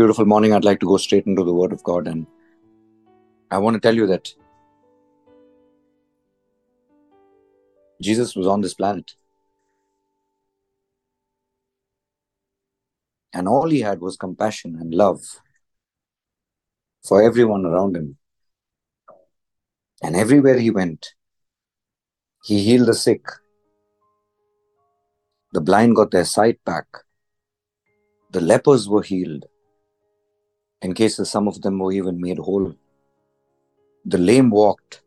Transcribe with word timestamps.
Beautiful 0.00 0.24
morning, 0.24 0.54
I'd 0.54 0.64
like 0.64 0.80
to 0.80 0.86
go 0.86 0.96
straight 0.96 1.26
into 1.26 1.44
the 1.44 1.52
Word 1.52 1.74
of 1.74 1.82
God, 1.82 2.06
and 2.06 2.26
I 3.50 3.58
want 3.58 3.74
to 3.74 3.80
tell 3.80 3.94
you 3.94 4.06
that 4.06 4.30
Jesus 8.00 8.34
was 8.34 8.46
on 8.46 8.62
this 8.62 8.72
planet, 8.72 9.12
and 13.34 13.46
all 13.46 13.68
he 13.68 13.80
had 13.80 14.00
was 14.00 14.16
compassion 14.16 14.78
and 14.80 14.94
love 14.94 15.20
for 17.04 17.22
everyone 17.22 17.66
around 17.66 17.94
him. 17.94 18.16
And 20.02 20.16
everywhere 20.16 20.58
he 20.58 20.70
went, 20.70 21.12
he 22.42 22.62
healed 22.62 22.88
the 22.88 22.94
sick. 22.94 23.26
The 25.52 25.60
blind 25.60 25.94
got 25.94 26.10
their 26.10 26.24
sight 26.24 26.58
back. 26.64 26.86
The 28.30 28.40
lepers 28.40 28.88
were 28.88 29.02
healed. 29.02 29.44
In 30.82 30.94
cases, 30.94 31.30
some 31.30 31.46
of 31.46 31.60
them 31.60 31.78
were 31.78 31.92
even 31.92 32.20
made 32.20 32.38
whole. 32.38 32.74
The 34.04 34.18
lame 34.18 34.50
walked. 34.50 35.02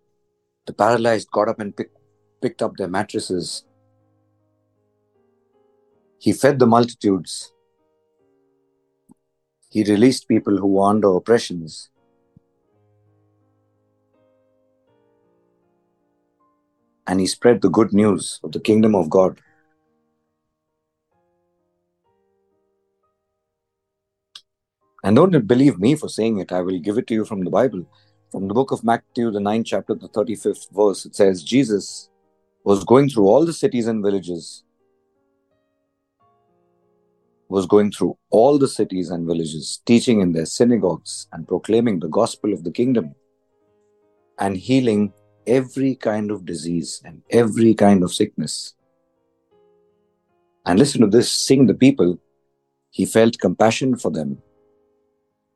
The 0.68 0.74
paralyzed 0.74 1.32
got 1.32 1.50
up 1.50 1.60
and 1.60 1.76
pick, 1.76 1.92
picked 2.42 2.62
up 2.62 2.78
their 2.78 2.88
mattresses. 2.88 3.66
He 6.20 6.32
fed 6.32 6.60
the 6.60 6.68
multitudes. 6.68 7.52
He 9.72 9.84
released 9.84 10.28
people 10.28 10.58
who 10.58 10.68
were 10.68 10.90
under 10.90 11.16
oppressions. 11.16 11.90
And 17.08 17.20
he 17.20 17.28
spread 17.28 17.62
the 17.62 17.70
good 17.70 17.92
news 17.92 18.40
of 18.44 18.52
the 18.52 18.60
kingdom 18.60 18.96
of 18.96 19.10
God. 19.10 19.40
And 25.04 25.18
don't 25.18 25.48
believe 25.48 25.80
me 25.80 25.96
for 25.96 26.08
saying 26.08 26.40
it, 26.40 26.52
I 26.52 26.62
will 26.62 26.80
give 26.80 26.98
it 26.98 27.08
to 27.08 27.14
you 27.14 27.26
from 27.26 27.44
the 27.44 27.50
Bible. 27.50 27.86
From 28.32 28.48
the 28.48 28.54
book 28.54 28.72
of 28.72 28.84
Matthew, 28.84 29.32
the 29.32 29.40
9th 29.40 29.66
chapter, 29.66 29.94
the 29.94 30.08
35th 30.08 30.72
verse, 30.72 31.06
it 31.06 31.16
says, 31.16 31.44
Jesus 31.44 32.10
was 32.64 32.86
going 32.86 33.10
through 33.10 33.28
all 33.28 33.46
the 33.46 33.54
cities 33.54 33.88
and 33.88 34.02
villages, 34.02 34.64
was 37.50 37.66
going 37.66 37.92
through 37.92 38.18
all 38.30 38.58
the 38.58 38.68
cities 38.68 39.10
and 39.10 39.28
villages, 39.28 39.82
teaching 39.86 40.22
in 40.22 40.32
their 40.32 40.46
synagogues 40.46 41.28
and 41.34 41.48
proclaiming 41.48 42.00
the 42.00 42.08
gospel 42.08 42.54
of 42.54 42.64
the 42.64 42.72
kingdom 42.72 43.14
and 44.40 44.56
healing 44.56 45.12
every 45.46 45.96
kind 45.96 46.32
of 46.32 46.46
disease 46.46 47.02
and 47.04 47.22
every 47.30 47.74
kind 47.74 48.04
of 48.04 48.14
sickness. 48.14 48.74
And 50.66 50.80
listen 50.80 51.02
to 51.02 51.08
this 51.08 51.30
seeing 51.30 51.68
the 51.68 51.74
people, 51.74 52.18
he 52.90 53.06
felt 53.06 53.38
compassion 53.40 53.98
for 53.98 54.10
them 54.10 54.42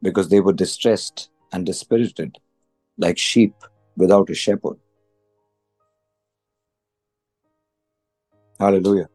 because 0.02 0.30
they 0.30 0.40
were 0.40 0.54
distressed 0.54 1.30
and 1.52 1.66
dispirited, 1.66 2.38
like 2.98 3.18
sheep 3.18 3.54
without 3.96 4.30
a 4.30 4.36
shepherd. 4.36 4.78
Hallelujah. 8.60 9.10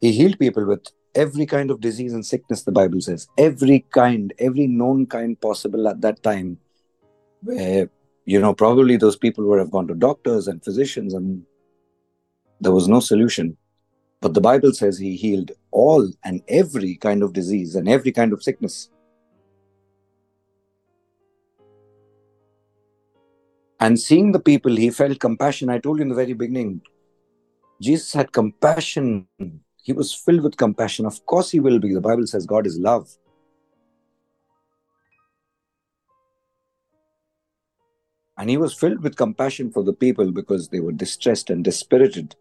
He 0.00 0.12
healed 0.12 0.38
people 0.38 0.64
with 0.64 0.86
every 1.14 1.46
kind 1.46 1.70
of 1.70 1.80
disease 1.80 2.12
and 2.12 2.24
sickness, 2.24 2.62
the 2.62 2.72
Bible 2.72 3.00
says. 3.00 3.28
Every 3.36 3.84
kind, 3.90 4.32
every 4.38 4.66
known 4.66 5.06
kind 5.06 5.40
possible 5.40 5.88
at 5.88 6.00
that 6.02 6.22
time. 6.22 6.58
You 7.42 7.88
know, 8.40 8.54
probably 8.54 8.96
those 8.96 9.16
people 9.16 9.44
would 9.46 9.58
have 9.58 9.70
gone 9.70 9.88
to 9.88 9.94
doctors 9.94 10.48
and 10.48 10.62
physicians 10.62 11.14
and 11.14 11.44
there 12.60 12.72
was 12.72 12.86
no 12.88 13.00
solution. 13.00 13.56
But 14.20 14.34
the 14.34 14.40
Bible 14.40 14.72
says 14.72 14.98
he 14.98 15.16
healed 15.16 15.52
all 15.70 16.08
and 16.24 16.42
every 16.48 16.96
kind 16.96 17.22
of 17.22 17.32
disease 17.32 17.74
and 17.74 17.88
every 17.88 18.12
kind 18.12 18.32
of 18.32 18.42
sickness. 18.42 18.90
And 23.80 23.98
seeing 23.98 24.32
the 24.32 24.40
people, 24.40 24.74
he 24.74 24.90
felt 24.90 25.20
compassion. 25.20 25.70
I 25.70 25.78
told 25.78 25.98
you 25.98 26.02
in 26.02 26.08
the 26.08 26.14
very 26.14 26.32
beginning, 26.32 26.82
Jesus 27.80 28.12
had 28.12 28.32
compassion. 28.32 29.28
He 29.82 29.92
was 29.92 30.12
filled 30.12 30.42
with 30.42 30.56
compassion. 30.56 31.06
Of 31.06 31.24
course, 31.26 31.50
he 31.50 31.60
will 31.60 31.78
be. 31.78 31.94
The 31.94 32.00
Bible 32.00 32.26
says 32.26 32.44
God 32.44 32.66
is 32.66 32.78
love. 32.78 33.08
And 38.36 38.50
he 38.50 38.56
was 38.56 38.74
filled 38.74 39.02
with 39.02 39.16
compassion 39.16 39.70
for 39.70 39.82
the 39.82 39.92
people 39.92 40.30
because 40.30 40.68
they 40.68 40.80
were 40.80 40.92
distressed 40.92 41.50
and 41.50 41.64
dispirited, 41.64 42.36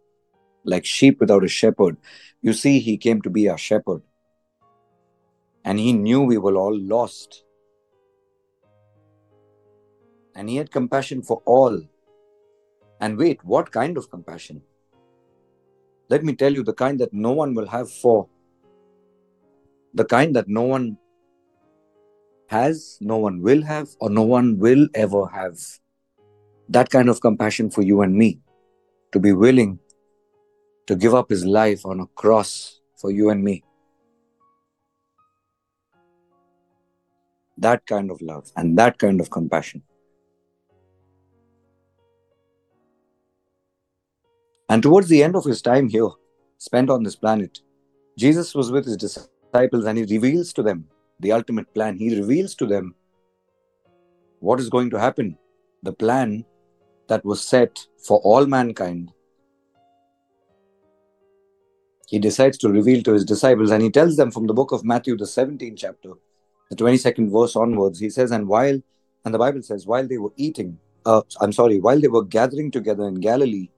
like 0.63 0.85
sheep 0.85 1.19
without 1.19 1.43
a 1.43 1.47
shepherd. 1.47 1.97
You 2.41 2.53
see, 2.53 2.79
he 2.79 2.97
came 2.97 3.21
to 3.23 3.29
be 3.29 3.49
our 3.49 3.57
shepherd. 3.57 4.01
And 5.63 5.79
he 5.79 5.93
knew 5.93 6.21
we 6.21 6.37
were 6.37 6.55
all 6.55 6.77
lost 6.77 7.43
and 10.37 10.47
he 10.47 10.55
had 10.55 10.71
compassion 10.71 11.21
for 11.23 11.41
all. 11.45 11.81
And 13.01 13.17
wait, 13.17 13.43
what 13.43 13.71
kind 13.71 13.97
of 13.97 14.09
compassion? 14.09 14.61
Let 16.09 16.23
me 16.23 16.33
tell 16.33 16.53
you 16.53 16.63
the 16.63 16.73
kind 16.73 16.99
that 16.99 17.11
no 17.11 17.31
one 17.31 17.55
will 17.55 17.67
have 17.67 17.91
for, 17.91 18.29
the 19.93 20.05
kind 20.05 20.35
that 20.35 20.47
no 20.47 20.61
one 20.61 20.97
has, 22.47 22.97
no 23.01 23.17
one 23.17 23.41
will 23.41 23.63
have, 23.63 23.89
or 23.99 24.09
no 24.11 24.21
one 24.21 24.59
will 24.59 24.87
ever 24.93 25.25
have. 25.27 25.57
That 26.69 26.89
kind 26.89 27.09
of 27.09 27.19
compassion 27.19 27.71
for 27.71 27.81
you 27.81 28.01
and 28.01 28.13
me, 28.15 28.39
to 29.11 29.19
be 29.19 29.33
willing 29.33 29.79
to 30.85 30.95
give 30.95 31.15
up 31.15 31.29
his 31.29 31.45
life 31.45 31.85
on 31.85 31.99
a 31.99 32.07
cross 32.07 32.79
for 32.95 33.11
you 33.11 33.31
and 33.31 33.43
me. 33.43 33.63
That 37.57 37.85
kind 37.87 38.11
of 38.11 38.21
love 38.21 38.51
and 38.55 38.77
that 38.77 38.99
kind 38.99 39.19
of 39.19 39.31
compassion. 39.31 39.81
And 44.69 44.83
towards 44.83 45.07
the 45.07 45.23
end 45.23 45.35
of 45.35 45.45
his 45.45 45.61
time 45.61 45.87
here, 45.87 46.09
spent 46.57 46.89
on 46.89 47.03
this 47.03 47.15
planet, 47.15 47.59
Jesus 48.17 48.53
was 48.53 48.71
with 48.71 48.85
his 48.85 48.97
disciples 48.97 49.85
and 49.85 49.97
he 49.97 50.03
reveals 50.03 50.51
to 50.53 50.63
them 50.63 50.87
the 51.19 51.31
ultimate 51.31 51.73
plan. 51.73 51.97
He 51.97 52.17
reveals 52.17 52.53
to 52.55 52.65
them 52.65 52.95
what 54.39 54.59
is 54.59 54.69
going 54.69 54.89
to 54.89 54.99
happen, 54.99 55.37
the 55.83 55.93
plan 55.93 56.45
that 57.07 57.23
was 57.23 57.41
set 57.41 57.87
for 57.97 58.19
all 58.19 58.45
mankind. 58.45 59.11
He 62.07 62.19
decides 62.19 62.57
to 62.59 62.69
reveal 62.69 63.03
to 63.03 63.13
his 63.13 63.25
disciples 63.25 63.71
and 63.71 63.81
he 63.81 63.89
tells 63.89 64.17
them 64.17 64.31
from 64.31 64.47
the 64.47 64.53
book 64.53 64.71
of 64.71 64.83
Matthew, 64.83 65.15
the 65.17 65.25
17th 65.25 65.77
chapter, 65.77 66.11
the 66.69 66.75
22nd 66.75 67.31
verse 67.31 67.55
onwards, 67.55 67.99
he 67.99 68.09
says, 68.09 68.31
And 68.31 68.47
while, 68.47 68.81
and 69.23 69.33
the 69.33 69.37
Bible 69.37 69.61
says, 69.61 69.87
while 69.87 70.07
they 70.07 70.17
were 70.17 70.33
eating, 70.35 70.77
uh, 71.05 71.21
I'm 71.39 71.53
sorry, 71.53 71.79
while 71.79 71.99
they 71.99 72.07
were 72.07 72.23
gathering 72.23 72.71
together 72.71 73.07
in 73.07 73.15
Galilee, 73.15 73.69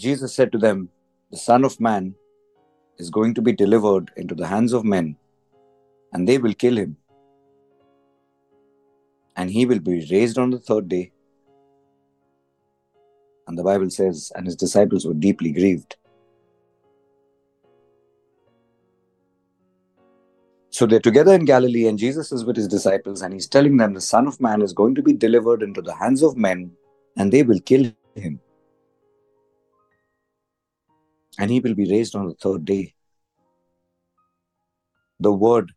Jesus 0.00 0.34
said 0.34 0.50
to 0.52 0.58
them, 0.58 0.88
The 1.30 1.36
Son 1.36 1.62
of 1.62 1.78
Man 1.78 2.14
is 2.98 3.10
going 3.10 3.34
to 3.34 3.42
be 3.42 3.52
delivered 3.52 4.10
into 4.16 4.34
the 4.34 4.46
hands 4.46 4.72
of 4.72 4.82
men, 4.82 5.16
and 6.12 6.26
they 6.26 6.38
will 6.38 6.54
kill 6.54 6.78
him. 6.78 6.96
And 9.36 9.50
he 9.50 9.66
will 9.66 9.78
be 9.78 10.06
raised 10.10 10.38
on 10.38 10.50
the 10.50 10.58
third 10.58 10.88
day. 10.88 11.12
And 13.46 13.58
the 13.58 13.62
Bible 13.62 13.90
says, 13.90 14.32
and 14.34 14.46
his 14.46 14.56
disciples 14.56 15.04
were 15.04 15.14
deeply 15.14 15.52
grieved. 15.52 15.96
So 20.70 20.86
they're 20.86 21.00
together 21.00 21.34
in 21.34 21.44
Galilee, 21.44 21.86
and 21.88 21.98
Jesus 21.98 22.32
is 22.32 22.44
with 22.44 22.56
his 22.56 22.68
disciples, 22.68 23.20
and 23.20 23.34
he's 23.34 23.48
telling 23.48 23.76
them 23.76 23.92
the 23.92 24.00
Son 24.00 24.26
of 24.26 24.40
Man 24.40 24.62
is 24.62 24.72
going 24.72 24.94
to 24.94 25.02
be 25.02 25.12
delivered 25.12 25.62
into 25.62 25.82
the 25.82 25.94
hands 25.94 26.22
of 26.22 26.38
men, 26.38 26.72
and 27.18 27.30
they 27.30 27.42
will 27.42 27.60
kill 27.60 27.92
him 28.14 28.40
and 31.40 31.50
he 31.50 31.58
will 31.58 31.74
be 31.74 31.90
raised 31.90 32.14
on 32.14 32.28
the 32.28 32.34
third 32.34 32.66
day. 32.66 32.94
The 35.20 35.32
Word 35.32 35.72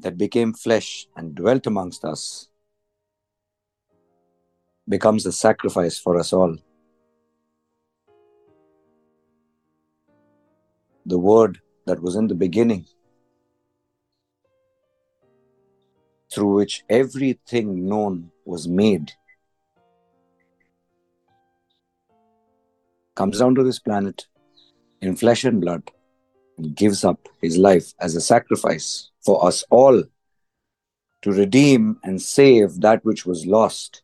that 0.00 0.18
became 0.18 0.52
flesh 0.52 1.08
and 1.16 1.34
dwelt 1.34 1.66
amongst 1.66 2.04
us 2.04 2.48
becomes 4.86 5.24
a 5.24 5.32
sacrifice 5.32 5.98
for 5.98 6.18
us 6.18 6.34
all. 6.34 6.54
The 11.06 11.18
Word 11.18 11.60
that 11.86 12.02
was 12.02 12.16
in 12.16 12.26
the 12.26 12.34
beginning, 12.34 12.84
through 16.30 16.54
which 16.56 16.84
everything 16.90 17.88
known 17.88 18.30
was 18.44 18.68
made 18.68 19.12
comes 23.16 23.38
down 23.40 23.54
to 23.56 23.64
this 23.64 23.78
planet 23.78 24.26
in 25.00 25.16
flesh 25.16 25.44
and 25.44 25.60
blood 25.60 25.90
and 26.58 26.76
gives 26.76 27.04
up 27.04 27.28
his 27.40 27.56
life 27.56 27.92
as 28.00 28.14
a 28.14 28.20
sacrifice 28.20 29.10
for 29.24 29.44
us 29.44 29.64
all 29.70 30.02
to 31.22 31.32
redeem 31.32 31.98
and 32.04 32.20
save 32.22 32.80
that 32.80 33.04
which 33.04 33.26
was 33.26 33.46
lost. 33.46 34.02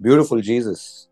Beautiful 0.00 0.40
Jesus, 0.40 1.08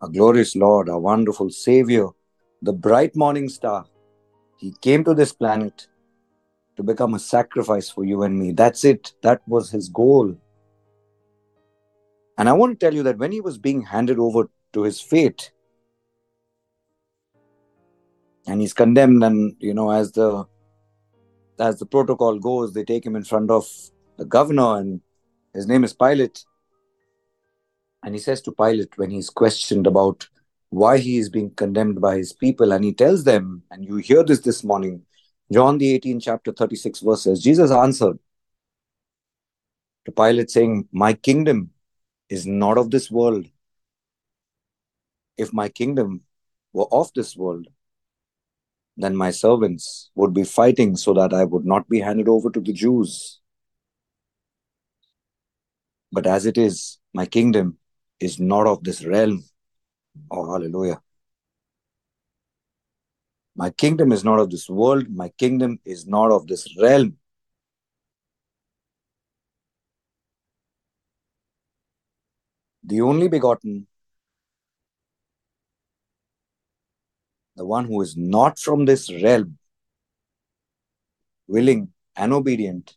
our 0.00 0.08
glorious 0.08 0.54
Lord, 0.54 0.88
our 0.88 0.98
wonderful 0.98 1.50
Savior, 1.50 2.08
the 2.60 2.72
bright 2.72 3.16
morning 3.16 3.48
star. 3.48 3.86
He 4.58 4.72
came 4.80 5.02
to 5.04 5.14
this 5.14 5.32
planet 5.32 5.88
to 6.76 6.82
become 6.82 7.14
a 7.14 7.18
sacrifice 7.18 7.90
for 7.90 8.04
you 8.04 8.22
and 8.22 8.38
me. 8.38 8.52
That's 8.52 8.84
it. 8.84 9.12
That 9.22 9.42
was 9.46 9.70
his 9.70 9.88
goal. 9.88 10.36
And 12.38 12.48
I 12.48 12.52
want 12.52 12.78
to 12.78 12.84
tell 12.84 12.94
you 12.94 13.02
that 13.04 13.18
when 13.18 13.32
he 13.32 13.40
was 13.40 13.58
being 13.58 13.82
handed 13.82 14.18
over 14.18 14.48
to 14.72 14.82
his 14.82 15.00
fate, 15.00 15.52
and 18.46 18.60
he's 18.60 18.72
condemned, 18.72 19.22
and 19.22 19.54
you 19.60 19.74
know, 19.74 19.90
as 19.90 20.12
the 20.12 20.44
as 21.60 21.78
the 21.78 21.86
protocol 21.86 22.38
goes, 22.38 22.72
they 22.72 22.84
take 22.84 23.06
him 23.06 23.14
in 23.14 23.24
front 23.24 23.50
of 23.50 23.68
the 24.16 24.24
governor, 24.24 24.78
and 24.78 25.00
his 25.54 25.66
name 25.66 25.84
is 25.84 25.92
Pilate. 25.92 26.44
And 28.02 28.14
he 28.14 28.20
says 28.20 28.40
to 28.42 28.52
Pilate 28.52 28.98
when 28.98 29.10
he's 29.10 29.30
questioned 29.30 29.86
about 29.86 30.28
why 30.70 30.98
he 30.98 31.18
is 31.18 31.28
being 31.28 31.50
condemned 31.50 32.00
by 32.00 32.16
his 32.16 32.32
people, 32.32 32.72
and 32.72 32.84
he 32.84 32.92
tells 32.92 33.24
them, 33.24 33.62
and 33.70 33.84
you 33.84 33.96
hear 33.96 34.24
this 34.24 34.40
this 34.40 34.64
morning, 34.64 35.02
John 35.52 35.76
the 35.76 35.98
18th 35.98 36.22
chapter 36.22 36.50
36 36.50 37.00
verses, 37.00 37.42
Jesus 37.42 37.70
answered 37.70 38.18
to 40.06 40.12
Pilate 40.12 40.50
saying, 40.50 40.88
My 40.92 41.12
kingdom 41.12 41.70
is 42.30 42.46
not 42.46 42.78
of 42.78 42.90
this 42.90 43.10
world. 43.10 43.46
If 45.36 45.52
my 45.52 45.68
kingdom 45.68 46.22
were 46.72 46.86
of 46.90 47.12
this 47.14 47.36
world, 47.36 47.66
then 48.96 49.14
my 49.14 49.30
servants 49.30 50.10
would 50.14 50.32
be 50.32 50.44
fighting 50.44 50.96
so 50.96 51.12
that 51.14 51.34
I 51.34 51.44
would 51.44 51.66
not 51.66 51.86
be 51.86 52.00
handed 52.00 52.28
over 52.28 52.48
to 52.50 52.60
the 52.60 52.72
Jews. 52.72 53.40
But 56.12 56.26
as 56.26 56.46
it 56.46 56.56
is, 56.56 56.98
my 57.12 57.26
kingdom 57.26 57.76
is 58.20 58.40
not 58.40 58.66
of 58.66 58.84
this 58.84 59.04
realm. 59.04 59.44
Oh, 60.30 60.50
hallelujah. 60.50 61.00
My 63.54 63.70
kingdom 63.70 64.12
is 64.12 64.24
not 64.24 64.38
of 64.38 64.50
this 64.50 64.68
world. 64.68 65.08
My 65.10 65.28
kingdom 65.28 65.78
is 65.84 66.06
not 66.06 66.32
of 66.32 66.46
this 66.46 66.66
realm. 66.80 67.18
The 72.84 73.00
only 73.02 73.28
begotten, 73.28 73.86
the 77.56 77.64
one 77.64 77.84
who 77.84 78.00
is 78.00 78.16
not 78.16 78.58
from 78.58 78.86
this 78.86 79.12
realm, 79.22 79.58
willing 81.46 81.92
and 82.16 82.32
obedient, 82.32 82.96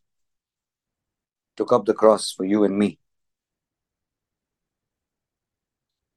took 1.56 1.72
up 1.72 1.86
the 1.86 1.94
cross 1.94 2.32
for 2.32 2.46
you 2.46 2.64
and 2.64 2.78
me. 2.78 2.98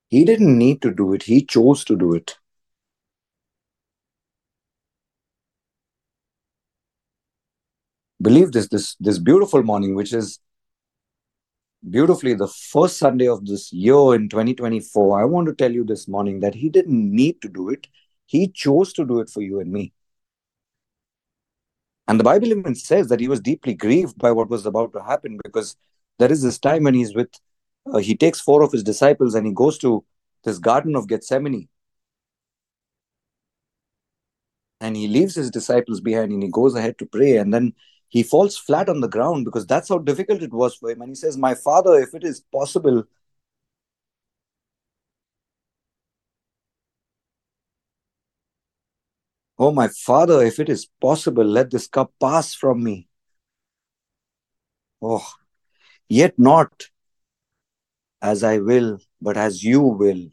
He 0.09 0.25
didn't 0.25 0.57
need 0.57 0.81
to 0.83 0.95
do 0.95 1.13
it, 1.13 1.25
he 1.25 1.45
chose 1.45 1.85
to 1.85 1.97
do 1.97 2.15
it. 2.15 2.39
Believe 8.21 8.53
this, 8.53 8.69
this, 8.69 8.97
this 8.99 9.19
beautiful 9.19 9.63
morning, 9.63 9.95
which 9.95 10.13
is 10.13 10.41
beautifully 11.89 12.35
the 12.35 12.49
first 12.49 12.99
Sunday 12.99 13.29
of 13.29 13.47
this 13.47 13.73
year 13.73 14.15
in 14.15 14.29
2024. 14.29 15.21
I 15.21 15.25
want 15.25 15.47
to 15.47 15.55
tell 15.55 15.71
you 15.71 15.85
this 15.85 16.09
morning 16.09 16.41
that 16.41 16.55
he 16.55 16.69
didn't 16.69 17.15
need 17.15 17.41
to 17.43 17.49
do 17.49 17.69
it, 17.69 17.87
he 18.27 18.49
chose 18.49 18.93
to 18.95 19.07
do 19.07 19.21
it 19.21 19.31
for 19.31 19.41
you 19.41 19.61
and 19.61 19.71
me. 19.71 19.93
And 22.09 22.19
the 22.19 22.25
Bible 22.25 22.49
even 22.49 22.75
says 22.75 23.09
that 23.09 23.21
he 23.21 23.29
was 23.29 23.41
deeply 23.41 23.75
grieved 23.75 24.19
by 24.19 24.33
what 24.33 24.49
was 24.49 24.65
about 24.67 24.93
to 24.95 25.03
happen 25.03 25.39
because 25.45 25.77
there 26.19 26.33
is 26.33 26.43
this 26.43 26.59
time 26.59 26.85
when 26.85 26.95
he's 26.95 27.15
with 27.15 27.29
uh, 27.93 27.99
he 27.99 28.17
takes 28.17 28.41
four 28.41 28.63
of 28.63 28.73
his 28.73 28.83
disciples 28.83 29.35
and 29.35 29.47
he 29.47 29.53
goes 29.53 29.79
to 29.79 30.05
this 30.45 30.59
garden 30.59 30.97
of 30.97 31.07
Gethsemane. 31.07 31.69
And 34.81 34.97
he 34.97 35.09
leaves 35.09 35.35
his 35.35 35.51
disciples 35.51 36.01
behind 36.01 36.33
and 36.33 36.43
he 36.43 36.51
goes 36.51 36.75
ahead 36.75 36.99
to 36.99 37.07
pray. 37.07 37.37
And 37.37 37.53
then 37.53 37.75
he 38.09 38.23
falls 38.23 38.57
flat 38.57 38.89
on 38.89 39.01
the 39.01 39.09
ground 39.09 39.45
because 39.45 39.67
that's 39.67 39.89
how 39.89 39.99
difficult 39.99 40.43
it 40.43 40.53
was 40.53 40.75
for 40.77 40.91
him. 40.91 41.03
And 41.03 41.11
he 41.11 41.15
says, 41.15 41.37
My 41.37 41.55
father, 41.55 41.95
if 42.01 42.15
it 42.15 42.25
is 42.25 42.41
possible, 42.53 43.05
Oh, 49.59 49.71
my 49.71 49.87
father, 49.89 50.43
if 50.45 50.59
it 50.59 50.69
is 50.69 50.87
possible, 51.01 51.45
let 51.45 51.71
this 51.71 51.87
cup 51.87 52.13
pass 52.21 52.55
from 52.55 52.83
me. 52.83 53.07
Oh, 55.03 55.35
yet 56.09 56.39
not 56.39 56.91
as 58.23 58.45
I 58.45 58.59
will, 58.59 59.01
but 59.21 59.37
as 59.37 59.65
you 59.65 59.81
will. 59.83 60.31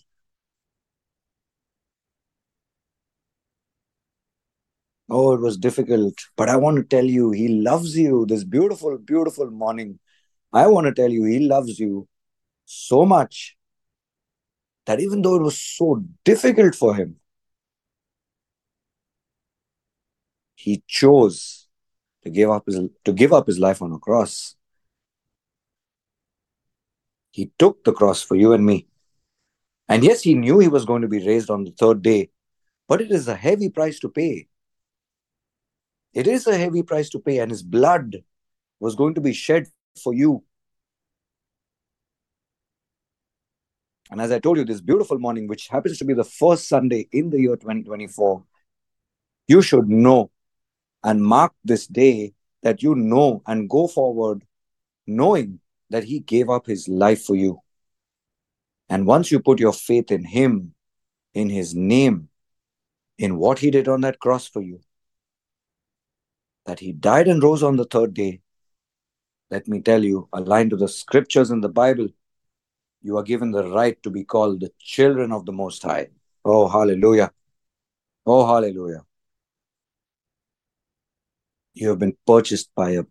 Oh, 5.09 5.33
it 5.33 5.39
was 5.41 5.57
difficult, 5.57 6.15
but 6.35 6.49
I 6.49 6.55
want 6.55 6.77
to 6.77 6.83
tell 6.83 7.05
you, 7.05 7.31
He 7.31 7.47
loves 7.47 7.97
you 7.97 8.25
this 8.25 8.43
beautiful, 8.43 8.97
beautiful 8.97 9.49
morning. 9.51 9.99
I 10.51 10.67
want 10.67 10.87
to 10.87 10.93
tell 10.93 11.09
you, 11.11 11.25
He 11.25 11.39
loves 11.39 11.79
you 11.79 12.07
so 12.65 13.05
much 13.05 13.55
that 14.85 14.99
even 14.99 15.21
though 15.21 15.35
it 15.35 15.43
was 15.43 15.59
so 15.59 16.03
difficult 16.23 16.75
for 16.75 16.95
Him, 16.95 17.17
He 20.55 20.83
chose 20.87 21.67
to 22.23 22.31
give 22.31 22.49
up 22.49 22.65
his, 22.65 22.79
to 23.03 23.13
give 23.13 23.31
up 23.31 23.45
his 23.45 23.59
life 23.59 23.83
on 23.83 23.91
a 23.91 23.99
cross. 23.99 24.55
He 27.29 27.51
took 27.59 27.83
the 27.83 27.93
cross 27.93 28.23
for 28.23 28.35
you 28.35 28.53
and 28.53 28.65
me. 28.65 28.87
And 29.87 30.03
yes, 30.03 30.23
he 30.23 30.33
knew 30.33 30.57
he 30.57 30.67
was 30.67 30.85
going 30.85 31.03
to 31.03 31.07
be 31.07 31.23
raised 31.23 31.51
on 31.51 31.65
the 31.65 31.71
third 31.71 32.01
day, 32.01 32.31
but 32.87 32.99
it 32.99 33.11
is 33.11 33.27
a 33.27 33.35
heavy 33.35 33.69
price 33.69 33.99
to 33.99 34.09
pay. 34.09 34.47
It 36.15 36.27
is 36.27 36.47
a 36.47 36.57
heavy 36.57 36.81
price 36.81 37.09
to 37.09 37.19
pay, 37.19 37.39
and 37.39 37.51
his 37.51 37.61
blood 37.61 38.23
was 38.79 38.95
going 38.95 39.15
to 39.15 39.21
be 39.21 39.33
shed 39.33 39.67
for 40.01 40.13
you. 40.13 40.43
And 44.09 44.21
as 44.21 44.31
I 44.31 44.39
told 44.39 44.57
you, 44.57 44.63
this 44.63 44.79
beautiful 44.79 45.19
morning, 45.19 45.47
which 45.47 45.67
happens 45.67 45.97
to 45.97 46.05
be 46.05 46.13
the 46.13 46.23
first 46.23 46.69
Sunday 46.69 47.09
in 47.11 47.31
the 47.31 47.41
year 47.41 47.57
2024, 47.57 48.43
you 49.49 49.61
should 49.61 49.89
know 49.89 50.31
and 51.03 51.21
mark 51.21 51.51
this 51.65 51.85
day 51.85 52.33
that 52.63 52.81
you 52.81 52.95
know 52.95 53.43
and 53.45 53.69
go 53.69 53.87
forward 53.87 54.43
knowing 55.05 55.59
that 55.89 56.05
he 56.05 56.19
gave 56.19 56.49
up 56.49 56.65
his 56.65 56.87
life 56.87 57.23
for 57.23 57.35
you. 57.35 57.59
And 58.87 59.05
once 59.05 59.31
you 59.31 59.39
put 59.39 59.59
your 59.59 59.73
faith 59.73 60.11
in 60.11 60.23
him, 60.23 60.73
in 61.33 61.49
his 61.49 61.75
name, 61.75 62.29
in 63.17 63.37
what 63.37 63.59
he 63.59 63.69
did 63.69 63.87
on 63.87 64.01
that 64.01 64.19
cross 64.19 64.47
for 64.47 64.61
you, 64.61 64.79
that 66.65 66.79
he 66.79 66.91
died 66.91 67.27
and 67.27 67.41
rose 67.41 67.63
on 67.63 67.75
the 67.75 67.85
third 67.85 68.13
day, 68.13 68.41
let 69.51 69.67
me 69.67 69.81
tell 69.81 70.03
you, 70.03 70.27
aligned 70.33 70.71
to 70.71 70.77
the 70.77 70.87
scriptures 70.87 71.51
in 71.51 71.61
the 71.61 71.69
Bible, 71.69 72.07
you 73.01 73.17
are 73.17 73.23
given 73.23 73.51
the 73.51 73.69
right 73.69 74.01
to 74.03 74.09
be 74.09 74.23
called 74.23 74.59
the 74.59 74.71
children 74.79 75.31
of 75.31 75.45
the 75.45 75.51
Most 75.51 75.83
High. 75.83 76.07
Oh, 76.43 76.67
hallelujah. 76.67 77.31
Oh, 78.25 78.45
hallelujah. 78.47 79.05
You 81.73 81.89
have 81.89 81.99
been 81.99 82.17
purchased 82.25 82.69
by 82.75 82.91
a 82.91 83.03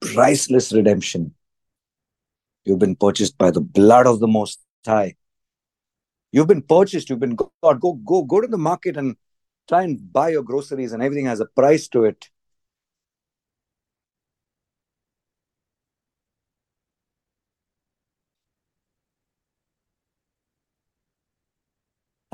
priceless 0.00 0.72
redemption 0.72 1.34
You've 2.64 2.78
been 2.78 2.96
purchased 2.96 3.38
by 3.38 3.50
the 3.50 3.60
blood 3.60 4.06
of 4.06 4.20
the 4.20 4.28
Most 4.28 4.60
High. 4.86 5.16
You've 6.32 6.46
been 6.46 6.62
purchased. 6.62 7.08
You've 7.08 7.20
been 7.20 7.36
God. 7.36 7.80
Go 7.80 7.94
go 7.94 8.22
go 8.22 8.40
to 8.40 8.46
the 8.46 8.58
market 8.58 8.96
and 8.96 9.16
try 9.68 9.82
and 9.82 10.12
buy 10.12 10.28
your 10.30 10.42
groceries, 10.42 10.92
and 10.92 11.02
everything 11.02 11.26
has 11.26 11.40
a 11.40 11.46
price 11.46 11.88
to 11.88 12.04
it. 12.04 12.28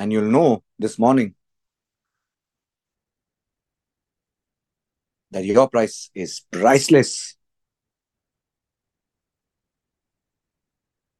And 0.07 0.13
you'll 0.13 0.31
know 0.31 0.63
this 0.79 1.01
morning 1.01 1.35
that 5.33 5.45
your 5.45 5.69
price 5.69 6.11
is 6.15 6.43
priceless. 6.53 7.35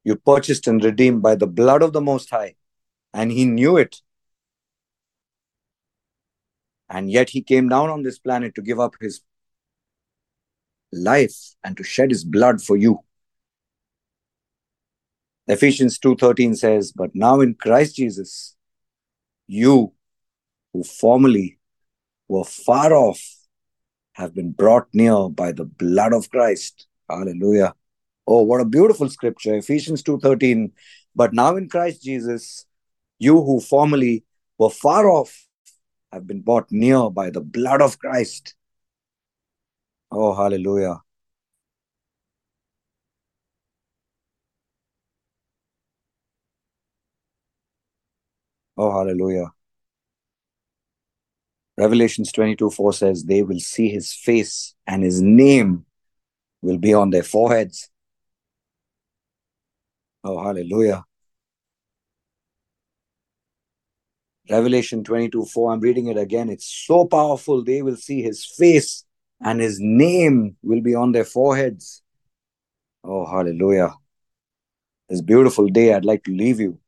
You 0.05 0.15
purchased 0.15 0.69
and 0.69 0.85
redeemed 0.85 1.21
by 1.21 1.35
the 1.35 1.49
blood 1.49 1.83
of 1.83 1.95
the 1.95 2.01
Most 2.01 2.31
High. 2.31 2.55
And 3.13 3.33
he 3.33 3.45
knew 3.45 3.77
it. 3.77 4.03
And 6.89 7.11
yet 7.11 7.31
he 7.31 7.43
came 7.43 7.69
down 7.69 7.91
on 7.91 8.05
this 8.05 8.21
planet 8.21 8.55
to 8.55 8.63
give 8.63 8.79
up 8.79 8.95
his 9.01 9.21
life 10.93 11.57
and 11.65 11.77
to 11.77 11.83
shed 11.83 12.13
his 12.13 12.23
blood 12.23 12.63
for 12.63 12.77
you. 12.77 13.01
Ephesians 15.49 15.99
2:13 15.99 16.55
says, 16.55 16.93
"But 16.93 17.17
now 17.17 17.41
in 17.41 17.55
Christ 17.55 17.97
Jesus, 17.97 18.53
you 19.47 19.93
who 20.73 20.83
formerly 20.85 21.59
were 22.29 22.45
far 22.45 22.93
off 22.93 23.21
have 24.15 24.35
been 24.35 24.53
brought 24.53 24.89
near 24.93 25.29
by 25.29 25.53
the 25.53 25.65
blood 25.65 26.13
of 26.13 26.31
Christ." 26.31 26.87
Hallelujah. 27.09 27.75
Oh, 28.27 28.43
what 28.43 28.61
a 28.61 28.65
beautiful 28.65 29.09
scripture. 29.09 29.55
Ephesians 29.57 30.03
2:13. 30.03 30.73
But 31.15 31.33
now 31.33 31.57
in 31.57 31.69
Christ 31.69 32.03
Jesus, 32.03 32.67
you 33.19 33.41
who 33.43 33.61
formerly 33.61 34.25
were 34.59 34.71
far 34.71 35.09
off 35.09 35.47
have 36.13 36.27
been 36.27 36.41
brought 36.41 36.71
near 36.71 37.11
by 37.11 37.31
the 37.31 37.41
blood 37.41 37.81
of 37.81 37.99
Christ. 37.99 38.55
Oh, 40.11 40.35
hallelujah. 40.35 41.03
Oh, 48.77 48.93
hallelujah. 48.93 49.51
Revelations 51.79 52.33
22 52.33 52.71
4 52.71 52.93
says, 52.93 53.25
They 53.25 53.43
will 53.43 53.61
see 53.61 53.89
his 53.89 54.13
face 54.13 54.75
and 54.87 55.03
his 55.03 55.21
name 55.21 55.85
will 56.63 56.79
be 56.79 56.95
on 56.95 57.11
their 57.11 57.23
foreheads. 57.23 57.91
Oh, 60.25 60.43
hallelujah. 60.43 61.05
Revelation 64.51 65.05
22 65.05 65.45
4, 65.45 65.73
I'm 65.73 65.81
reading 65.81 66.07
it 66.07 66.17
again. 66.17 66.49
It's 66.51 66.67
so 66.87 67.05
powerful. 67.05 67.63
They 67.63 67.83
will 67.83 67.97
see 67.97 68.23
his 68.23 68.45
face 68.45 69.05
and 69.41 69.61
his 69.61 69.79
name 69.81 70.57
will 70.63 70.81
be 70.81 70.95
on 70.95 71.13
their 71.13 71.25
foreheads. 71.25 72.03
Oh, 73.05 73.27
hallelujah. 73.27 73.95
This 75.09 75.21
beautiful 75.21 75.67
day, 75.69 75.95
I'd 75.95 76.05
like 76.05 76.25
to 76.25 76.33
leave 76.33 76.59
you 76.59 76.79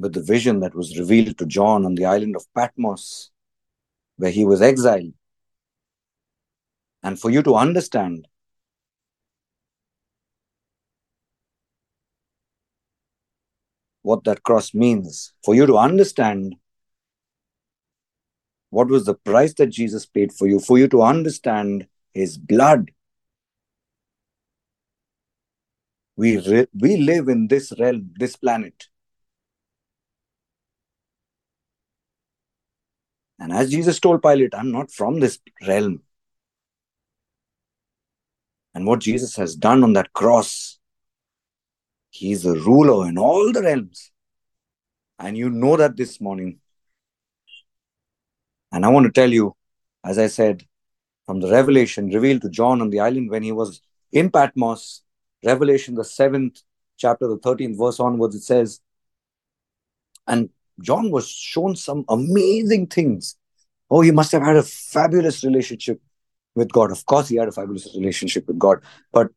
with 0.00 0.14
the 0.14 0.22
vision 0.22 0.60
that 0.60 0.74
was 0.74 0.98
revealed 0.98 1.36
to 1.38 1.46
John 1.46 1.84
on 1.84 1.94
the 1.94 2.06
island 2.06 2.34
of 2.34 2.46
Patmos, 2.54 3.30
where 4.16 4.30
he 4.30 4.46
was 4.46 4.62
exiled. 4.62 5.12
And 7.02 7.20
for 7.20 7.30
you 7.30 7.42
to 7.42 7.54
understand 7.54 8.26
what 14.02 14.24
that 14.24 14.42
cross 14.42 14.72
means, 14.72 15.34
for 15.44 15.54
you 15.54 15.66
to 15.66 15.76
understand 15.76 16.56
what 18.70 18.88
was 18.88 19.04
the 19.04 19.14
price 19.14 19.52
that 19.54 19.66
Jesus 19.66 20.06
paid 20.06 20.32
for 20.32 20.46
you, 20.46 20.60
for 20.60 20.78
you 20.78 20.88
to 20.88 21.02
understand 21.02 21.86
his 22.14 22.38
blood. 22.38 22.90
We, 26.16 26.38
re- 26.38 26.68
we 26.78 26.96
live 26.96 27.28
in 27.28 27.48
this 27.48 27.72
realm, 27.78 28.10
this 28.16 28.36
planet. 28.36 28.89
And 33.40 33.52
as 33.52 33.70
Jesus 33.70 33.98
told 33.98 34.22
Pilate, 34.22 34.54
I'm 34.54 34.70
not 34.70 34.92
from 34.92 35.18
this 35.18 35.38
realm. 35.66 36.02
And 38.74 38.86
what 38.86 39.00
Jesus 39.00 39.34
has 39.36 39.56
done 39.56 39.82
on 39.82 39.94
that 39.94 40.12
cross, 40.12 40.78
He 42.10 42.32
is 42.32 42.44
a 42.44 42.52
ruler 42.52 43.08
in 43.08 43.16
all 43.16 43.50
the 43.50 43.62
realms. 43.62 44.12
And 45.18 45.36
you 45.36 45.48
know 45.48 45.76
that 45.78 45.96
this 45.96 46.20
morning. 46.20 46.60
And 48.70 48.84
I 48.84 48.88
want 48.88 49.06
to 49.06 49.12
tell 49.12 49.32
you, 49.32 49.56
as 50.04 50.18
I 50.18 50.26
said, 50.28 50.64
from 51.26 51.40
the 51.40 51.50
revelation 51.50 52.10
revealed 52.10 52.42
to 52.42 52.50
John 52.50 52.80
on 52.80 52.90
the 52.90 53.00
island 53.00 53.30
when 53.30 53.42
he 53.42 53.52
was 53.52 53.80
in 54.12 54.30
Patmos, 54.30 55.02
Revelation, 55.44 55.94
the 55.94 56.04
seventh 56.04 56.62
chapter, 56.96 57.26
the 57.26 57.38
13th 57.38 57.78
verse 57.78 58.00
onwards, 58.00 58.34
it 58.34 58.42
says, 58.42 58.80
and 60.26 60.50
John 60.80 61.10
was 61.10 61.28
shown 61.28 61.76
some 61.76 62.04
amazing 62.08 62.86
things. 62.88 63.36
Oh, 63.90 64.00
he 64.00 64.10
must 64.10 64.32
have 64.32 64.42
had 64.42 64.56
a 64.56 64.62
fabulous 64.62 65.44
relationship 65.44 66.00
with 66.54 66.72
God. 66.72 66.90
Of 66.90 67.04
course, 67.06 67.28
he 67.28 67.36
had 67.36 67.48
a 67.48 67.52
fabulous 67.52 67.88
relationship 67.94 68.46
with 68.46 68.58
God. 68.58 68.80
But 69.12 69.28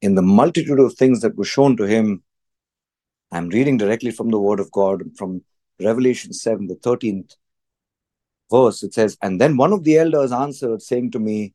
in 0.00 0.14
the 0.14 0.22
multitude 0.22 0.80
of 0.80 0.94
things 0.94 1.20
that 1.20 1.36
were 1.36 1.44
shown 1.44 1.76
to 1.76 1.84
him, 1.84 2.22
I'm 3.30 3.48
reading 3.48 3.76
directly 3.76 4.10
from 4.10 4.30
the 4.30 4.38
Word 4.38 4.60
of 4.60 4.70
God, 4.72 5.02
from 5.16 5.42
Revelation 5.80 6.32
7, 6.32 6.66
the 6.66 6.76
13th 6.76 7.36
verse. 8.50 8.82
It 8.82 8.94
says, 8.94 9.18
And 9.20 9.40
then 9.40 9.56
one 9.56 9.72
of 9.72 9.84
the 9.84 9.98
elders 9.98 10.32
answered, 10.32 10.82
saying 10.82 11.10
to 11.12 11.18
me, 11.18 11.54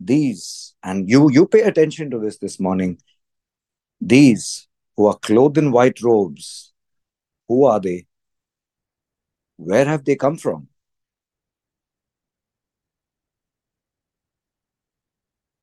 These, 0.00 0.74
and 0.82 1.08
you, 1.08 1.30
you 1.30 1.46
pay 1.46 1.60
attention 1.60 2.10
to 2.10 2.18
this 2.18 2.38
this 2.38 2.58
morning, 2.58 2.98
these 4.00 4.68
who 4.96 5.06
are 5.06 5.18
clothed 5.18 5.58
in 5.58 5.72
white 5.72 6.00
robes, 6.00 6.72
who 7.48 7.64
are 7.64 7.80
they? 7.80 8.06
Where 9.56 9.84
have 9.84 10.04
they 10.04 10.16
come 10.16 10.36
from? 10.36 10.68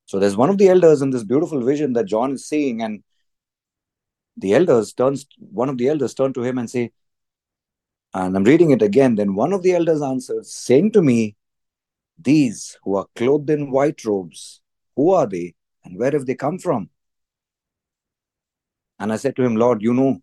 So 0.06 0.18
there's 0.18 0.36
one 0.36 0.50
of 0.50 0.58
the 0.58 0.68
elders 0.68 1.02
in 1.02 1.10
this 1.10 1.24
beautiful 1.24 1.62
vision 1.62 1.92
that 1.94 2.06
John 2.06 2.32
is 2.32 2.46
seeing, 2.46 2.82
and 2.82 3.02
the 4.36 4.54
elders 4.54 4.92
turns 4.92 5.26
one 5.38 5.68
of 5.68 5.76
the 5.76 5.88
elders 5.88 6.14
turn 6.14 6.32
to 6.32 6.42
him 6.42 6.58
and 6.58 6.70
say, 6.70 6.92
and 8.14 8.34
I'm 8.36 8.44
reading 8.44 8.70
it 8.70 8.82
again. 8.82 9.16
Then 9.16 9.34
one 9.34 9.52
of 9.52 9.62
the 9.62 9.72
elders 9.74 10.00
answered, 10.00 10.46
saying 10.46 10.92
to 10.92 11.02
me, 11.02 11.36
These 12.18 12.78
who 12.82 12.96
are 12.96 13.06
clothed 13.14 13.50
in 13.50 13.70
white 13.70 14.04
robes, 14.04 14.60
who 14.96 15.10
are 15.10 15.26
they, 15.26 15.54
and 15.84 15.98
where 15.98 16.12
have 16.12 16.26
they 16.26 16.34
come 16.34 16.58
from? 16.58 16.90
And 18.98 19.12
I 19.12 19.16
said 19.16 19.36
to 19.36 19.42
him, 19.42 19.56
Lord, 19.56 19.82
you 19.82 19.94
know. 19.94 20.20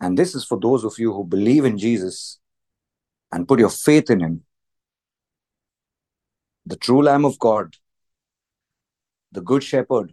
And 0.00 0.18
this 0.18 0.34
is 0.34 0.44
for 0.44 0.58
those 0.58 0.84
of 0.84 0.98
you 0.98 1.12
who 1.12 1.24
believe 1.24 1.64
in 1.64 1.78
Jesus 1.78 2.38
and 3.30 3.46
put 3.46 3.60
your 3.60 3.70
faith 3.70 4.10
in 4.10 4.20
him, 4.20 4.44
the 6.66 6.76
true 6.76 7.02
Lamb 7.02 7.24
of 7.24 7.38
God, 7.38 7.76
the 9.30 9.40
Good 9.40 9.62
Shepherd, 9.62 10.12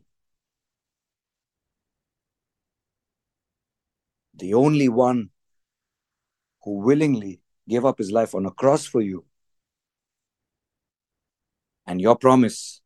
the 4.36 4.54
only 4.54 4.90
one 4.90 5.30
who 6.64 6.80
willingly 6.80 7.42
gave 7.68 7.86
up 7.86 7.98
his 7.98 8.12
life 8.12 8.34
on 8.34 8.46
a 8.46 8.52
cross 8.52 8.86
for 8.86 9.02
you. 9.02 9.26
And 11.86 12.00
your 12.00 12.16
promise 12.16 12.82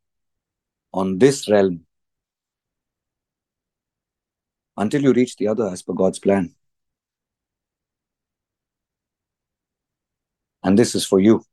on 0.94 1.18
this 1.18 1.50
realm 1.50 1.86
until 4.78 5.02
you 5.02 5.14
reach 5.14 5.36
the 5.38 5.48
other 5.48 5.68
as 5.68 5.82
per 5.82 5.94
God's 5.94 6.20
plan. 6.20 6.54
And 10.64 10.80
this 10.80 10.96
is 10.96 11.06
for 11.06 11.20
you. 11.20 11.44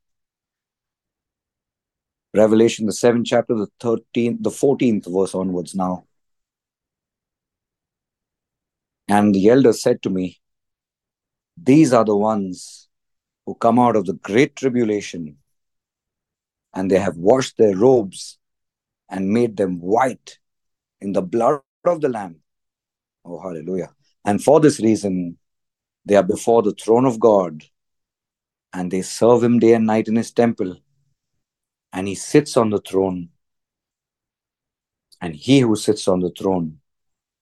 Revelation, 2.32 2.86
the 2.86 2.92
seventh 2.92 3.26
chapter, 3.26 3.54
the 3.54 3.66
13th, 3.80 4.42
the 4.42 4.50
14th 4.50 5.12
verse 5.12 5.34
onwards 5.34 5.74
now. 5.74 6.04
And 9.08 9.34
the 9.34 9.48
elder 9.48 9.72
said 9.72 10.00
to 10.02 10.10
me, 10.10 10.38
These 11.56 11.92
are 11.92 12.04
the 12.04 12.16
ones 12.16 12.88
who 13.44 13.56
come 13.56 13.80
out 13.80 13.96
of 13.96 14.06
the 14.06 14.12
great 14.12 14.54
tribulation, 14.54 15.38
and 16.72 16.88
they 16.88 16.98
have 16.98 17.16
washed 17.16 17.58
their 17.58 17.76
robes 17.76 18.38
and 19.10 19.28
made 19.28 19.56
them 19.56 19.80
white 19.80 20.38
in 21.00 21.12
the 21.12 21.22
blood 21.22 21.60
of 21.84 22.00
the 22.00 22.08
Lamb. 22.08 22.36
Oh, 23.24 23.40
hallelujah. 23.40 23.90
And 24.24 24.42
for 24.42 24.60
this 24.60 24.80
reason, 24.80 25.36
they 26.04 26.16
are 26.16 26.22
before 26.22 26.62
the 26.62 26.72
throne 26.72 27.04
of 27.04 27.20
God 27.20 27.62
and 28.72 28.90
they 28.90 29.02
serve 29.02 29.42
him 29.42 29.58
day 29.58 29.74
and 29.74 29.86
night 29.86 30.08
in 30.08 30.16
his 30.16 30.30
temple. 30.30 30.76
And 31.92 32.06
he 32.06 32.14
sits 32.14 32.56
on 32.56 32.70
the 32.70 32.78
throne. 32.78 33.30
And 35.20 35.34
he 35.34 35.60
who 35.60 35.76
sits 35.76 36.08
on 36.08 36.20
the 36.20 36.30
throne 36.30 36.78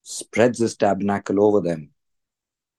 spreads 0.01 0.59
his 0.59 0.75
tabernacle 0.75 1.43
over 1.43 1.61
them. 1.61 1.91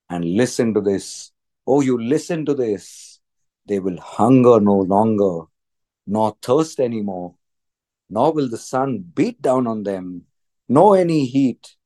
And 0.08 0.24
listen 0.24 0.74
to 0.74 0.80
this. 0.80 1.30
Oh, 1.66 1.80
you 1.80 2.02
listen 2.02 2.44
to 2.46 2.54
this. 2.54 3.20
They 3.66 3.78
will 3.78 4.00
hunger 4.00 4.58
no 4.58 4.80
longer, 4.80 5.46
nor 6.06 6.36
thirst 6.42 6.80
anymore, 6.80 7.36
nor 8.10 8.32
will 8.32 8.48
the 8.48 8.58
sun 8.58 8.98
beat 9.14 9.40
down 9.40 9.66
on 9.66 9.84
them, 9.84 10.24
nor 10.68 10.96
any 10.96 11.24
heat. 11.24 11.76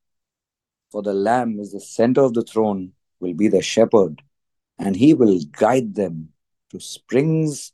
For 0.91 1.03
the 1.03 1.13
Lamb 1.13 1.61
is 1.61 1.73
the 1.73 1.81
center 1.81 2.23
of 2.23 2.35
the 2.35 2.43
throne, 2.43 2.93
will 3.21 3.35
be 3.35 3.49
the 3.49 3.63
shepherd, 3.63 4.23
and 4.79 4.97
he 4.97 5.13
will 5.13 5.39
guide 5.53 5.95
them 5.95 6.31
to 6.71 6.81
springs 6.81 7.73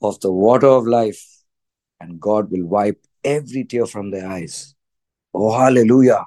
of 0.00 0.20
the 0.20 0.32
water 0.32 0.68
of 0.68 0.86
life, 0.86 1.42
and 2.00 2.20
God 2.20 2.50
will 2.50 2.64
wipe 2.64 3.04
every 3.24 3.64
tear 3.64 3.86
from 3.86 4.10
their 4.10 4.28
eyes. 4.28 4.74
Oh, 5.34 5.52
hallelujah! 5.52 6.24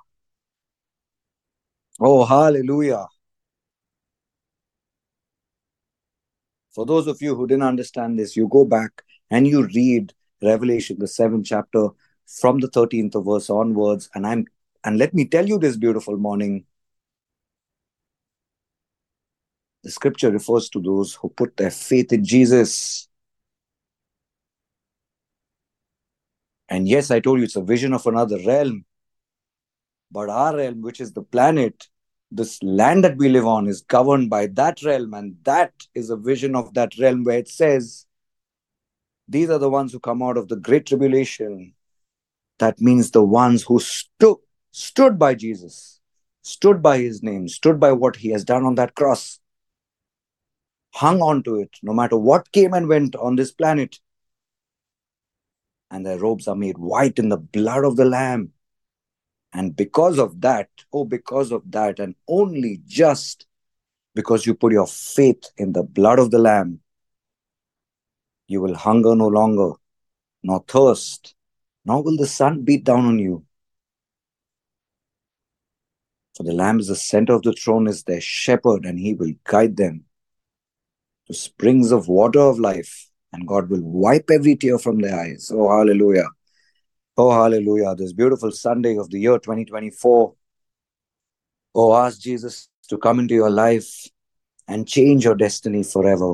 Oh, 2.00 2.26
hallelujah! 2.26 3.08
For 6.72 6.86
those 6.86 7.08
of 7.08 7.22
you 7.22 7.36
who 7.36 7.48
didn't 7.48 7.64
understand 7.64 8.20
this, 8.20 8.36
you 8.36 8.50
go 8.50 8.66
back 8.66 9.04
and 9.30 9.48
you 9.48 9.66
read 9.68 10.14
Revelation, 10.42 10.98
the 11.00 11.08
seventh 11.08 11.46
chapter, 11.46 11.90
from 12.26 12.60
the 12.60 12.68
13th 12.68 13.24
verse 13.26 13.50
onwards. 13.50 14.10
And 14.14 14.26
I'm 14.26 14.46
and 14.84 15.00
let 15.00 15.14
me 15.14 15.26
tell 15.26 15.48
you 15.48 15.58
this 15.58 15.78
beautiful 15.78 16.18
morning. 16.18 16.66
The 19.84 19.92
scripture 19.92 20.32
refers 20.32 20.70
to 20.70 20.82
those 20.82 21.16
who 21.16 21.30
put 21.30 21.58
their 21.58 21.72
faith 21.72 22.14
in 22.14 22.24
Jesus. 22.24 23.08
And 26.70 26.88
yes, 26.88 27.12
I 27.12 27.20
told 27.20 27.40
you 27.40 27.46
it's 27.46 27.56
a 27.56 27.64
vision 27.64 27.94
of 27.94 28.06
another 28.06 28.40
realm. 28.46 28.86
But 30.12 30.30
our 30.30 30.56
realm, 30.56 30.82
which 30.82 31.02
is 31.02 31.14
the 31.14 31.22
planet, 31.22 31.88
this 32.32 32.62
land 32.64 33.04
that 33.04 33.18
we 33.18 33.30
live 33.30 33.46
on, 33.46 33.68
is 33.68 33.82
governed 33.82 34.30
by 34.30 34.48
that 34.48 34.82
realm. 34.84 35.14
And 35.14 35.36
that 35.44 35.74
is 35.94 36.10
a 36.10 36.18
vision 36.18 36.56
of 36.56 36.74
that 36.74 36.98
realm 36.98 37.24
where 37.24 37.40
it 37.40 37.48
says, 37.48 38.06
These 39.28 39.50
are 39.50 39.58
the 39.58 39.70
ones 39.70 39.92
who 39.92 40.00
come 40.00 40.22
out 40.22 40.38
of 40.38 40.48
the 40.48 40.56
great 40.56 40.86
tribulation. 40.86 41.74
That 42.60 42.80
means 42.80 43.12
the 43.12 43.24
ones 43.24 43.64
who 43.64 43.80
stood, 43.80 44.38
stood 44.72 45.18
by 45.18 45.36
Jesus, 45.36 46.00
stood 46.42 46.82
by 46.82 47.00
his 47.00 47.24
name, 47.24 47.48
stood 47.48 47.80
by 47.80 47.92
what 47.92 48.16
he 48.16 48.30
has 48.30 48.44
done 48.44 48.64
on 48.64 48.76
that 48.76 48.96
cross, 48.96 49.40
hung 50.94 51.22
on 51.22 51.44
to 51.44 51.60
it, 51.60 51.76
no 51.82 51.94
matter 51.94 52.18
what 52.18 52.52
came 52.52 52.74
and 52.74 52.88
went 52.88 53.16
on 53.16 53.36
this 53.36 53.52
planet. 53.52 54.00
And 55.92 56.06
their 56.06 56.20
robes 56.20 56.48
are 56.48 56.56
made 56.56 56.78
white 56.78 57.20
in 57.20 57.30
the 57.30 57.38
blood 57.38 57.84
of 57.84 57.96
the 57.96 58.06
Lamb. 58.06 58.52
And 59.54 59.76
because 59.76 60.20
of 60.20 60.42
that, 60.42 60.70
oh, 60.94 61.06
because 61.06 61.52
of 61.52 61.64
that, 61.72 62.00
and 62.00 62.16
only 62.28 62.82
just 62.86 63.48
because 64.14 64.46
you 64.46 64.54
put 64.54 64.72
your 64.72 64.88
faith 64.88 65.46
in 65.58 65.74
the 65.74 65.84
blood 65.84 66.20
of 66.20 66.32
the 66.32 66.40
Lamb, 66.40 66.80
you 68.48 68.62
will 68.62 68.76
hunger 68.76 69.16
no 69.16 69.28
longer, 69.28 69.72
nor 70.44 70.64
thirst, 70.68 71.36
nor 71.86 72.04
will 72.04 72.18
the 72.18 72.28
sun 72.28 72.64
beat 72.64 72.84
down 72.84 73.06
on 73.06 73.20
you. 73.20 73.44
For 76.36 76.44
the 76.44 76.54
Lamb 76.54 76.80
is 76.80 76.88
the 76.88 76.96
center 76.96 77.34
of 77.34 77.44
the 77.44 77.54
throne, 77.54 77.88
is 77.88 78.04
their 78.04 78.22
shepherd, 78.22 78.86
and 78.86 79.00
he 79.00 79.14
will 79.14 79.34
guide 79.46 79.78
them 79.78 80.06
to 81.28 81.34
springs 81.34 81.92
of 81.92 82.08
water 82.08 82.42
of 82.42 82.60
life, 82.60 83.10
and 83.32 83.48
God 83.48 83.70
will 83.70 83.82
wipe 83.82 84.30
every 84.30 84.56
tear 84.56 84.78
from 84.78 85.00
their 85.00 85.18
eyes. 85.18 85.50
Oh, 85.54 85.70
hallelujah. 85.70 86.28
Oh, 87.18 87.32
hallelujah. 87.32 87.96
This 87.96 88.12
beautiful 88.12 88.52
Sunday 88.52 88.98
of 88.98 89.10
the 89.10 89.20
year 89.20 89.40
2024. 89.40 90.34
Oh, 91.74 91.96
ask 91.96 92.20
Jesus 92.20 92.70
to 92.90 92.98
come 92.98 93.20
into 93.20 93.34
your 93.34 93.50
life 93.50 94.10
and 94.68 94.88
change 94.88 95.24
your 95.24 95.36
destiny 95.36 95.84
forever. 95.84 96.34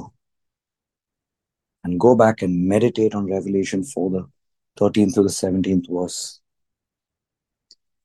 And 1.83 2.00
go 2.00 2.15
back 2.15 2.41
and 2.41 2.67
meditate 2.67 3.15
on 3.15 3.25
Revelation 3.25 3.83
4, 3.83 4.11
the 4.11 4.29
13th 4.79 5.15
to 5.15 5.23
the 5.23 5.29
17th 5.29 5.85
verse. 5.89 6.39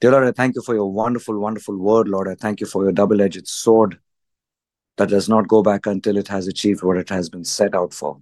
Dear 0.00 0.12
Lord, 0.12 0.24
I 0.24 0.32
thank 0.32 0.54
you 0.56 0.62
for 0.62 0.74
your 0.74 0.90
wonderful, 0.90 1.38
wonderful 1.38 1.76
word, 1.76 2.08
Lord. 2.08 2.28
I 2.28 2.34
thank 2.34 2.60
you 2.60 2.66
for 2.66 2.84
your 2.84 2.92
double 2.92 3.20
edged 3.20 3.46
sword 3.46 3.98
that 4.96 5.10
does 5.10 5.28
not 5.28 5.48
go 5.48 5.62
back 5.62 5.86
until 5.86 6.16
it 6.16 6.28
has 6.28 6.46
achieved 6.46 6.82
what 6.82 6.96
it 6.96 7.08
has 7.10 7.28
been 7.28 7.44
set 7.44 7.74
out 7.74 7.92
for. 7.92 8.18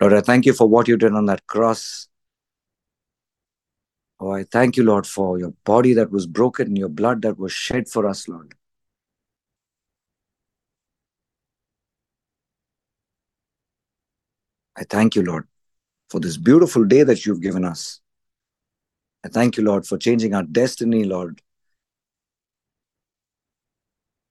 Lord, 0.00 0.12
I 0.12 0.20
thank 0.20 0.46
you 0.46 0.52
for 0.52 0.68
what 0.68 0.86
you 0.86 0.96
did 0.96 1.12
on 1.12 1.26
that 1.26 1.46
cross 1.46 2.08
Oh, 4.20 4.32
I 4.32 4.42
thank 4.42 4.76
you, 4.76 4.82
Lord, 4.82 5.06
for 5.06 5.38
your 5.38 5.52
body 5.64 5.92
that 5.94 6.10
was 6.10 6.26
broken, 6.26 6.74
your 6.74 6.88
blood 6.88 7.22
that 7.22 7.38
was 7.38 7.52
shed 7.52 7.88
for 7.88 8.06
us, 8.08 8.26
Lord. 8.26 8.54
I 14.78 14.84
thank 14.84 15.16
you, 15.16 15.22
Lord, 15.22 15.46
for 16.08 16.20
this 16.20 16.36
beautiful 16.36 16.84
day 16.84 17.02
that 17.02 17.26
you've 17.26 17.42
given 17.42 17.64
us. 17.64 18.00
I 19.24 19.28
thank 19.28 19.56
you, 19.56 19.64
Lord, 19.64 19.84
for 19.86 19.98
changing 19.98 20.34
our 20.34 20.44
destiny, 20.44 21.02
Lord. 21.02 21.42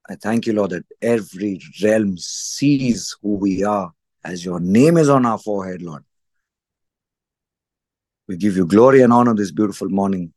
I 0.09 0.15
thank 0.15 0.47
you, 0.47 0.53
Lord, 0.53 0.69
that 0.69 0.85
every 1.01 1.59
realm 1.83 2.17
sees 2.17 3.17
who 3.21 3.35
we 3.35 3.65
are 3.65 3.91
as 4.23 4.45
your 4.45 4.61
name 4.61 4.95
is 4.95 5.09
on 5.09 5.25
our 5.25 5.37
forehead, 5.37 5.81
Lord. 5.81 6.05
We 8.29 8.37
give 8.37 8.55
you 8.55 8.65
glory 8.65 9.01
and 9.01 9.11
honor 9.11 9.33
this 9.33 9.51
beautiful 9.51 9.89
morning. 9.89 10.33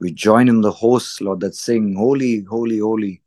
We 0.00 0.12
join 0.12 0.48
in 0.48 0.60
the 0.60 0.72
hosts, 0.72 1.20
Lord, 1.20 1.38
that 1.40 1.54
sing, 1.54 1.94
Holy, 1.94 2.42
Holy, 2.42 2.80
Holy, 2.80 3.22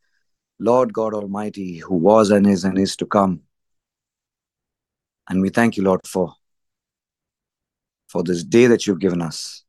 Lord 0.59 0.91
God 0.91 1.13
Almighty, 1.13 1.77
who 1.77 1.95
was 1.95 2.29
and 2.29 2.45
is 2.45 2.65
and 2.65 2.77
is 2.77 2.97
to 2.97 3.05
come. 3.05 3.41
And 5.29 5.41
we 5.41 5.49
thank 5.49 5.77
you, 5.77 5.83
Lord, 5.83 6.01
for, 6.05 6.33
for 8.07 8.23
this 8.23 8.43
day 8.43 8.65
that 8.67 8.87
you've 8.87 8.99
given 8.99 9.21
us. 9.21 9.63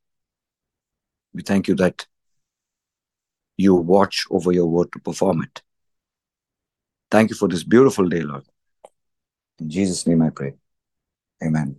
We 1.34 1.42
thank 1.42 1.68
you 1.68 1.74
that 1.76 2.06
you 3.56 3.74
watch 3.74 4.24
over 4.30 4.52
your 4.52 4.66
word 4.66 4.90
to 4.92 4.98
perform 4.98 5.42
it. 5.42 5.62
Thank 7.10 7.30
you 7.30 7.36
for 7.36 7.48
this 7.48 7.62
beautiful 7.62 8.08
day, 8.08 8.22
Lord. 8.22 8.44
In 9.58 9.68
Jesus' 9.68 10.06
name 10.06 10.22
I 10.22 10.30
pray. 10.30 10.54
Amen. 11.44 11.76